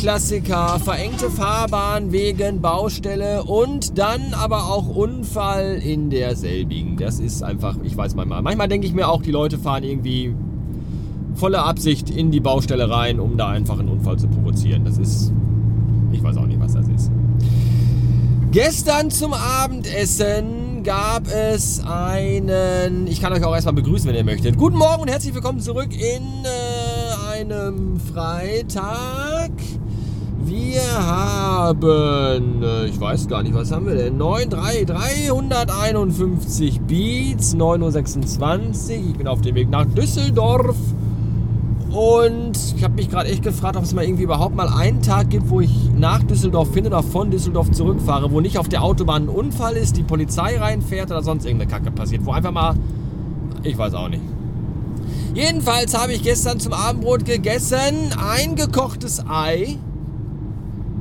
[0.00, 6.96] Klassiker, verengte Fahrbahn wegen Baustelle und dann aber auch Unfall in derselbigen.
[6.96, 8.40] Das ist einfach, ich weiß manchmal.
[8.40, 10.34] Manchmal denke ich mir auch, die Leute fahren irgendwie
[11.34, 14.86] voller Absicht in die Baustelle rein, um da einfach einen Unfall zu provozieren.
[14.86, 15.34] Das ist,
[16.12, 17.10] ich weiß auch nicht, was das ist.
[18.52, 24.56] Gestern zum Abendessen gab es einen, ich kann euch auch erstmal begrüßen, wenn ihr möchtet.
[24.56, 29.50] Guten Morgen und herzlich willkommen zurück in äh, einem Freitag.
[30.50, 34.18] Wir haben, äh, ich weiß gar nicht, was haben wir denn?
[34.18, 39.10] 9, 3, 351 Beats, 9.26 Uhr.
[39.10, 40.74] Ich bin auf dem Weg nach Düsseldorf.
[41.92, 45.30] Und ich habe mich gerade echt gefragt, ob es mal irgendwie überhaupt mal einen Tag
[45.30, 49.26] gibt, wo ich nach Düsseldorf finde oder von Düsseldorf zurückfahre, wo nicht auf der Autobahn
[49.26, 52.26] ein Unfall ist, die Polizei reinfährt oder sonst irgendeine Kacke passiert.
[52.26, 52.74] Wo einfach mal,
[53.62, 54.22] ich weiß auch nicht.
[55.32, 59.78] Jedenfalls habe ich gestern zum Abendbrot gegessen ein gekochtes Ei,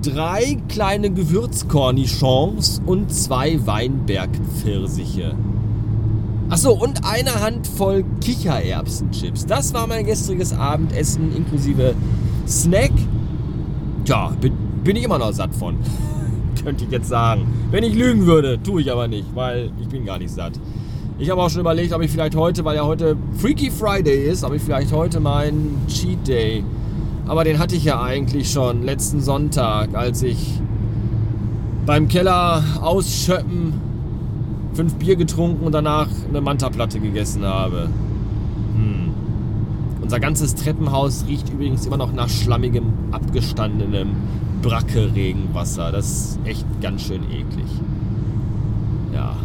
[0.01, 5.35] drei kleine Gewürzkornichons und zwei Weinbergpfirsiche.
[6.49, 9.45] Achso, und eine Handvoll Kichererbsenchips.
[9.45, 11.93] Das war mein gestriges Abendessen inklusive
[12.47, 12.91] Snack.
[14.05, 15.77] Tja, bin, bin ich immer noch satt von.
[16.63, 17.45] Könnte ich jetzt sagen.
[17.69, 20.53] Wenn ich lügen würde, tue ich aber nicht, weil ich bin gar nicht satt.
[21.19, 24.43] Ich habe auch schon überlegt, ob ich vielleicht heute, weil ja heute Freaky Friday ist,
[24.43, 26.63] ob ich vielleicht heute meinen Cheat Day.
[27.29, 30.59] Aber den hatte ich ja eigentlich schon letzten Sonntag, als ich
[31.85, 33.73] beim Keller ausschöppen
[34.73, 37.89] fünf Bier getrunken und danach eine Manta-Platte gegessen habe.
[38.75, 39.11] Hm.
[40.01, 44.09] Unser ganzes Treppenhaus riecht übrigens immer noch nach schlammigem, abgestandenem
[44.63, 45.91] Bracke-Regenwasser.
[45.91, 47.69] Das ist echt ganz schön eklig.
[49.13, 49.35] Ja.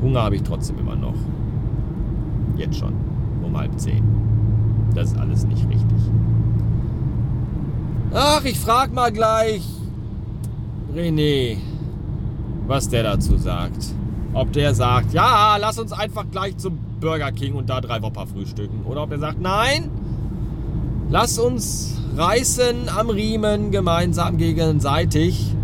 [0.00, 1.16] Hunger habe ich trotzdem immer noch.
[2.56, 2.92] Jetzt schon.
[3.42, 4.35] Um halb zehn.
[4.96, 5.98] Das ist alles nicht richtig.
[8.14, 9.62] Ach, ich frag mal gleich.
[10.94, 11.58] René,
[12.66, 13.94] was der dazu sagt.
[14.32, 18.26] Ob der sagt, ja, lass uns einfach gleich zum Burger King und da drei Whopper
[18.26, 18.86] frühstücken.
[18.86, 19.90] Oder ob er sagt, nein,
[21.10, 25.54] lass uns reißen am Riemen gemeinsam gegenseitig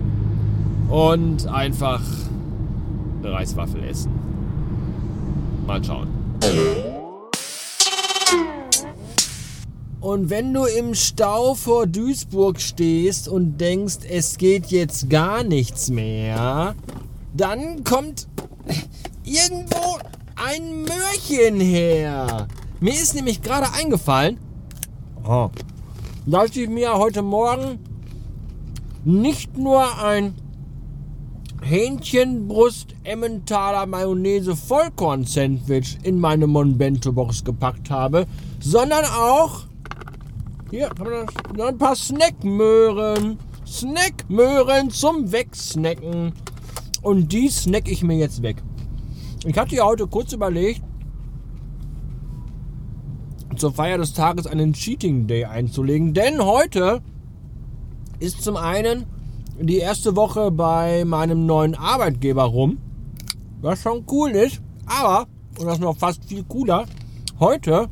[0.90, 2.02] und einfach
[3.22, 4.12] eine Reiswaffel essen.
[5.66, 6.08] Mal schauen.
[10.02, 15.90] Und wenn du im Stau vor Duisburg stehst und denkst, es geht jetzt gar nichts
[15.90, 16.74] mehr,
[17.36, 18.26] dann kommt
[19.24, 19.98] irgendwo
[20.34, 22.48] ein Möhrchen her.
[22.80, 24.38] Mir ist nämlich gerade eingefallen,
[25.24, 25.50] oh,
[26.26, 27.78] dass ich mir heute Morgen
[29.04, 30.34] nicht nur ein
[31.62, 38.26] Hähnchenbrust Emmentaler Mayonnaise Vollkorn Sandwich in meine Monbento Box gepackt habe,
[38.58, 39.66] sondern auch
[40.72, 43.38] hier haben wir noch ein paar Snackmöhren.
[43.66, 46.32] Snackmöhren zum Wegsnacken.
[47.02, 48.62] Und die snack ich mir jetzt weg.
[49.44, 50.82] Ich hatte ja heute kurz überlegt,
[53.56, 56.14] zur Feier des Tages einen Cheating Day einzulegen.
[56.14, 57.02] Denn heute
[58.18, 59.04] ist zum einen
[59.60, 62.78] die erste Woche bei meinem neuen Arbeitgeber rum.
[63.60, 64.62] Was schon cool ist.
[64.86, 65.26] Aber,
[65.58, 66.86] und das ist noch fast viel cooler,
[67.40, 67.90] heute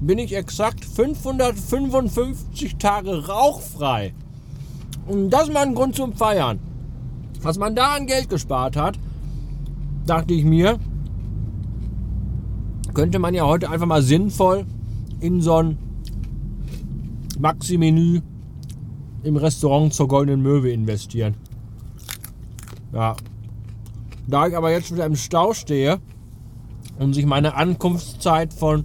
[0.00, 4.14] bin ich exakt 555 Tage rauchfrei.
[5.06, 6.58] Und das ist mal ein Grund zum Feiern.
[7.42, 8.98] Was man da an Geld gespart hat,
[10.06, 10.78] dachte ich mir,
[12.94, 14.64] könnte man ja heute einfach mal sinnvoll
[15.20, 15.78] in so ein
[17.38, 18.20] Maxi-Menü
[19.24, 21.34] im Restaurant zur Goldenen Möwe investieren.
[22.92, 23.16] Ja.
[24.26, 26.00] Da ich aber jetzt wieder im Stau stehe
[26.98, 28.84] und sich meine Ankunftszeit von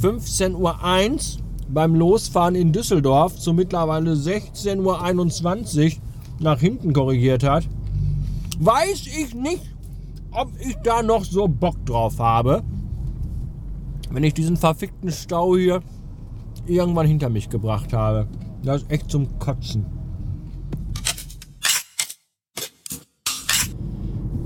[0.00, 6.02] 15.01 Uhr beim Losfahren in Düsseldorf zu mittlerweile 16.21 Uhr
[6.38, 7.66] nach hinten korrigiert hat,
[8.60, 9.62] weiß ich nicht,
[10.30, 12.62] ob ich da noch so Bock drauf habe,
[14.10, 15.80] wenn ich diesen verfickten Stau hier
[16.66, 18.28] irgendwann hinter mich gebracht habe.
[18.62, 19.95] Das ist echt zum Kotzen.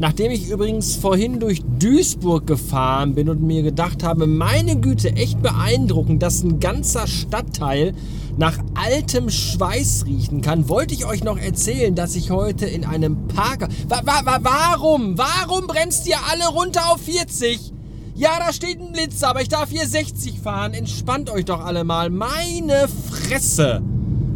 [0.00, 5.42] Nachdem ich übrigens vorhin durch Duisburg gefahren bin und mir gedacht habe, meine Güte, echt
[5.42, 7.92] beeindruckend, dass ein ganzer Stadtteil
[8.38, 13.28] nach altem Schweiß riechen kann, wollte ich euch noch erzählen, dass ich heute in einem
[13.28, 13.68] Park...
[13.90, 15.18] Wa wa wa warum?
[15.18, 17.74] Warum bremst ihr alle runter auf 40?
[18.14, 20.72] Ja, da steht ein Blitzer, aber ich darf hier 60 fahren.
[20.72, 22.08] Entspannt euch doch alle mal.
[22.08, 23.82] Meine Fresse.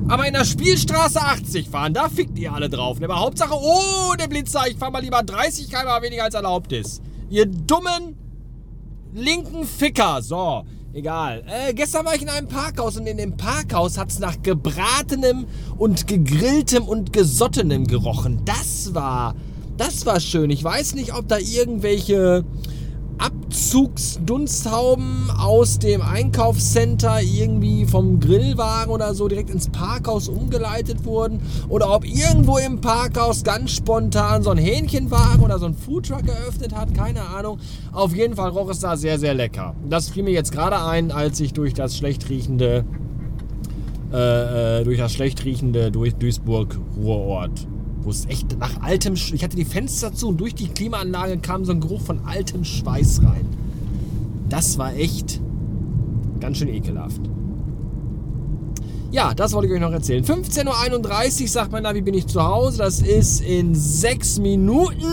[0.07, 2.99] Aber in der Spielstraße 80 fahren, da fickt ihr alle drauf.
[3.03, 7.03] Aber Hauptsache, oh, der Blitzer, ich fahr mal lieber 30 km weniger als erlaubt ist.
[7.31, 8.17] Ihr dummen
[9.15, 10.21] linken Ficker.
[10.23, 10.65] So,
[10.95, 11.43] Egal.
[11.49, 15.45] Äh, gestern war ich in einem Parkhaus und in dem Parkhaus hat es nach gebratenem
[15.77, 18.43] und gegrilltem und gesottenem gerochen.
[18.45, 19.35] Das war,
[19.77, 20.51] das war schön.
[20.51, 22.45] Ich weiß nicht, ob da irgendwelche
[23.19, 31.95] Abzugsdunsthauben aus dem Einkaufscenter irgendwie vom Grillwagen oder so direkt ins Parkhaus umgeleitet wurden oder
[31.95, 36.95] ob irgendwo im Parkhaus ganz spontan so ein Hähnchenwagen oder so ein Foodtruck geöffnet hat,
[36.95, 37.59] keine Ahnung.
[37.93, 39.75] Auf jeden Fall roch es da sehr, sehr lecker.
[39.89, 42.85] Das fiel mir jetzt gerade ein, als ich durch das schlecht riechende
[44.13, 47.67] äh, äh durch das schlecht riechende Duisburg-Ruhrort
[48.05, 51.65] wo es echt nach altem, ich hatte die Fenster zu und durch die Klimaanlage kam
[51.65, 53.47] so ein Geruch von altem Schweiß rein.
[54.49, 55.41] Das war echt
[56.41, 57.21] ganz schön ekelhaft.
[59.11, 60.25] Ja, das wollte ich euch noch erzählen.
[60.25, 62.79] 15.31 Uhr sagt da, wie bin ich zu Hause?
[62.79, 65.07] Das ist in sechs Minuten.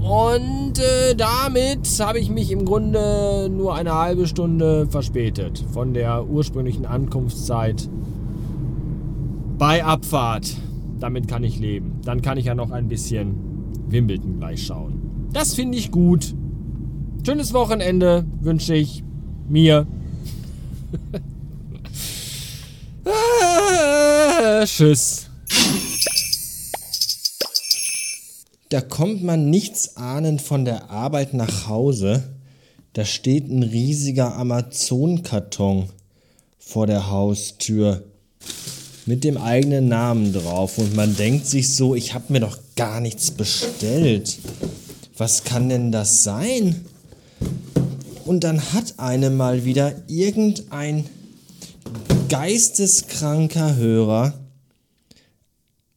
[0.00, 6.26] Und äh, damit habe ich mich im Grunde nur eine halbe Stunde verspätet von der
[6.26, 7.88] ursprünglichen Ankunftszeit
[9.58, 10.56] bei Abfahrt
[11.00, 12.00] damit kann ich leben.
[12.04, 13.34] Dann kann ich ja noch ein bisschen
[13.88, 15.28] Wimbledon gleich schauen.
[15.32, 16.34] Das finde ich gut.
[17.24, 19.02] Schönes Wochenende wünsche ich
[19.48, 19.86] mir.
[23.04, 25.26] ah, tschüss.
[28.68, 32.22] Da kommt man nichts ahnend von der Arbeit nach Hause.
[32.92, 35.88] Da steht ein riesiger Amazon-Karton
[36.58, 38.04] vor der Haustür
[39.10, 43.00] mit dem eigenen Namen drauf und man denkt sich so, ich habe mir doch gar
[43.00, 44.38] nichts bestellt.
[45.16, 46.84] Was kann denn das sein?
[48.24, 51.06] Und dann hat eine mal wieder irgendein
[52.28, 54.34] geisteskranker Hörer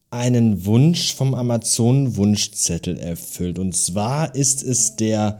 [0.09, 3.59] einen Wunsch vom Amazon-Wunschzettel erfüllt.
[3.59, 5.39] Und zwar ist es der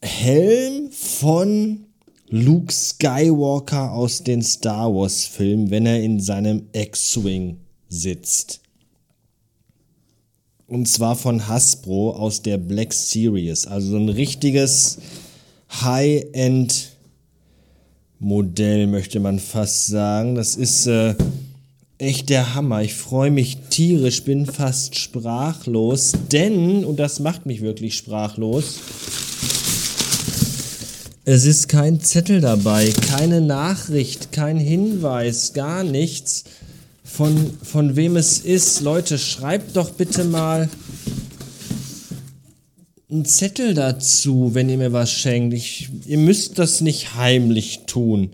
[0.00, 1.87] Helm von
[2.30, 7.58] Luke Skywalker aus den Star Wars Filmen, wenn er in seinem X-Wing
[7.88, 8.60] sitzt.
[10.66, 13.66] Und zwar von Hasbro aus der Black Series.
[13.66, 14.98] Also so ein richtiges
[15.70, 16.92] High-End
[18.18, 20.34] Modell, möchte man fast sagen.
[20.34, 21.14] Das ist äh,
[21.98, 22.82] echt der Hammer.
[22.82, 28.80] Ich freue mich tierisch, bin fast sprachlos, denn, und das macht mich wirklich sprachlos,
[31.30, 36.44] es ist kein Zettel dabei, keine Nachricht, kein Hinweis, gar nichts,
[37.04, 38.80] von, von wem es ist.
[38.80, 40.70] Leute, schreibt doch bitte mal
[43.10, 45.52] einen Zettel dazu, wenn ihr mir was schenkt.
[45.52, 48.30] Ich, ihr müsst das nicht heimlich tun.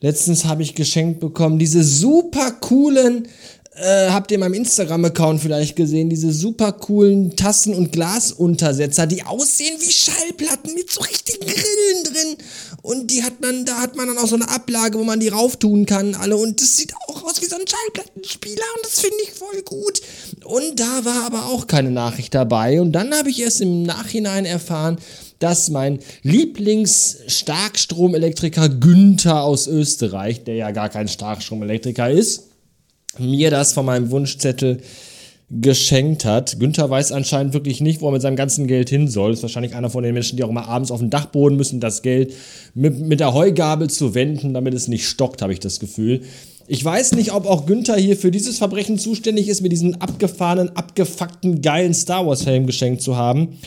[0.00, 3.26] Letztens habe ich geschenkt bekommen diese super coolen
[3.76, 9.22] äh, habt ihr in meinem Instagram-Account vielleicht gesehen, diese super coolen Tassen- und Glasuntersetzer, die
[9.22, 12.36] aussehen wie Schallplatten mit so richtigen Grillen drin.
[12.82, 15.28] Und die hat man, da hat man dann auch so eine Ablage, wo man die
[15.28, 16.36] rauftun kann, alle.
[16.36, 20.02] Und das sieht auch aus wie so ein Schallplattenspieler und das finde ich voll gut.
[20.44, 22.80] Und da war aber auch keine Nachricht dabei.
[22.80, 24.98] Und dann habe ich erst im Nachhinein erfahren,
[25.38, 32.49] dass mein Lieblings-Starkstromelektriker Günther aus Österreich, der ja gar kein Starkstromelektriker ist,
[33.18, 34.80] mir das von meinem Wunschzettel
[35.50, 36.60] geschenkt hat.
[36.60, 39.32] Günther weiß anscheinend wirklich nicht, wo er mit seinem ganzen Geld hin soll.
[39.32, 42.02] Ist wahrscheinlich einer von den Menschen, die auch immer abends auf dem Dachboden müssen, das
[42.02, 42.32] Geld
[42.74, 46.20] mit, mit der Heugabel zu wenden, damit es nicht stockt, habe ich das Gefühl.
[46.68, 50.76] Ich weiß nicht, ob auch Günther hier für dieses Verbrechen zuständig ist, mir diesen abgefahrenen,
[50.76, 53.58] abgefuckten, geilen Star Wars-Helm geschenkt zu haben.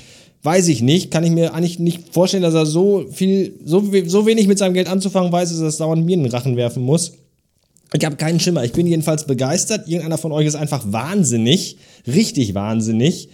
[0.41, 1.11] Weiß ich nicht.
[1.11, 4.73] Kann ich mir eigentlich nicht vorstellen, dass er so viel, so, so wenig mit seinem
[4.73, 7.11] Geld anzufangen weiß, dass er das dauernd mir in den Rachen werfen muss.
[7.95, 8.63] Ich habe keinen Schimmer.
[8.63, 9.87] Ich bin jedenfalls begeistert.
[9.87, 11.77] Irgendeiner von euch ist einfach wahnsinnig.
[12.07, 13.29] Richtig wahnsinnig.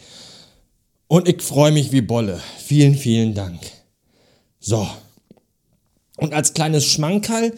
[1.07, 2.39] Und ich freue mich wie Bolle.
[2.63, 3.59] Vielen, vielen Dank.
[4.59, 4.87] So.
[6.17, 7.53] Und als kleines Schmankerl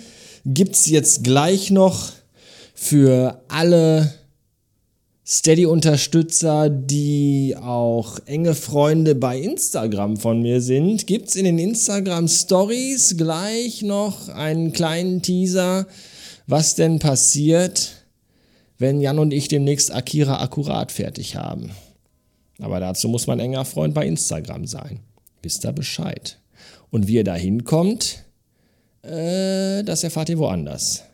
[0.45, 2.11] gibt's jetzt gleich noch
[2.75, 4.13] für alle
[5.25, 13.15] Steady-Unterstützer, die auch enge Freunde bei Instagram von mir sind, gibt's in den Instagram Stories
[13.17, 15.87] gleich noch einen kleinen Teaser
[16.51, 18.05] was denn passiert,
[18.77, 21.71] wenn Jan und ich demnächst Akira akkurat fertig haben.
[22.59, 24.99] Aber dazu muss man enger Freund bei Instagram sein.
[25.41, 26.39] Wisst ihr Bescheid.
[26.89, 28.25] Und wie ihr da hinkommt,
[29.01, 31.05] äh, das erfahrt ihr woanders.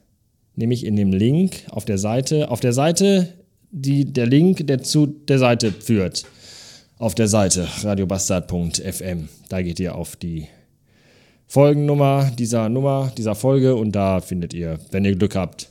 [0.56, 3.32] Nämlich in dem Link auf der Seite, auf der Seite,
[3.70, 6.26] die, der Link, der zu der Seite führt.
[6.98, 9.30] Auf der Seite radiobastard.fm.
[9.50, 10.48] Da geht ihr auf die
[11.48, 15.70] Folgennummer dieser Nummer, dieser Folge und da findet ihr, wenn ihr Glück habt,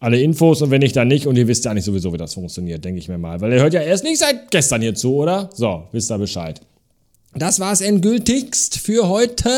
[0.00, 2.34] alle Infos und wenn nicht, dann nicht und ihr wisst ja nicht sowieso, wie das
[2.34, 3.40] funktioniert, denke ich mir mal.
[3.40, 5.48] Weil ihr hört ja erst nicht seit gestern hier zu, oder?
[5.54, 6.60] So, wisst ihr Bescheid.
[7.34, 9.50] Das war's endgültigst für heute.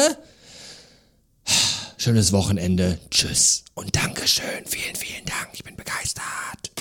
[1.97, 2.99] Schönes Wochenende.
[3.11, 4.67] Tschüss und Dankeschön.
[4.67, 5.49] Vielen, vielen Dank.
[5.55, 6.74] Ich bin begeistert.